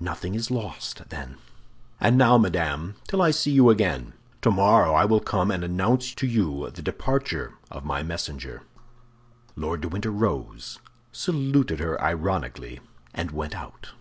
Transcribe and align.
"Nothing 0.00 0.34
is 0.34 0.50
lost, 0.50 1.06
then." 1.10 1.36
"And 2.00 2.16
now, 2.16 2.38
madame, 2.38 2.94
till 3.08 3.20
I 3.20 3.30
see 3.30 3.50
you 3.50 3.68
again! 3.68 4.14
Tomorrow 4.40 4.94
I 4.94 5.04
will 5.04 5.20
come 5.20 5.50
and 5.50 5.62
announce 5.62 6.14
to 6.14 6.26
you 6.26 6.70
the 6.70 6.80
departure 6.80 7.56
of 7.70 7.84
my 7.84 8.02
messenger." 8.02 8.62
Lord 9.54 9.82
de 9.82 9.88
Winter 9.88 10.10
rose, 10.10 10.78
saluted 11.12 11.78
her 11.80 12.00
ironically, 12.02 12.80
and 13.12 13.32
went 13.32 13.54
out. 13.54 13.92